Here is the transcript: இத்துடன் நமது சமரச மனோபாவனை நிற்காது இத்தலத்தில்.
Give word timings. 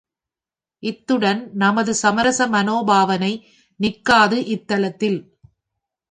இத்துடன் 0.83 1.41
நமது 1.53 1.93
சமரச 1.93 2.47
மனோபாவனை 2.47 3.31
நிற்காது 3.79 4.37
இத்தலத்தில். 4.47 5.19